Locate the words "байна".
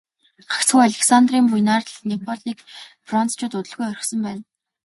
4.27-4.43